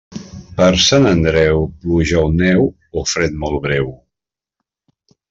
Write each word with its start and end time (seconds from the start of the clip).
Per 0.59 0.69
Sant 0.83 1.03
Andreu, 1.09 1.61
pluja 1.83 2.23
o 2.23 2.31
neu 2.39 2.65
o 3.03 3.07
fred 3.13 3.37
molt 3.45 3.61
breu. 3.67 3.93